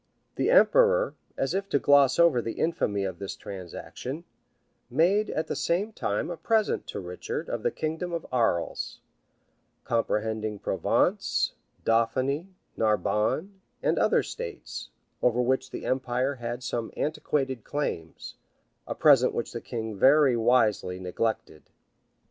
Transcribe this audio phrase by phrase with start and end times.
[0.21, 4.23] [*] The emperor, as if to gloss over the infamy of this transaction,
[4.89, 8.99] made at the same time a present to Richard of the kingdom of Arles,
[9.83, 11.53] comprehending Provence,
[11.85, 14.89] Dauphiny, Narbonne, and other states,
[15.21, 18.37] over which the empire had some antiquated claims;
[18.87, 21.69] a present which the king very wisely neglected.